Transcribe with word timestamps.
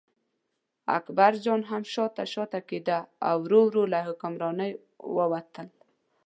اکبرجان 0.97 1.61
هم 1.69 1.83
شاته 1.93 2.23
شاته 2.33 2.59
کېده 2.69 2.99
او 3.27 3.35
ورو 3.43 3.59
ورو 3.67 3.83
له 3.93 3.99
حکمرانۍ 4.07 4.71
ووتل. 5.15 5.67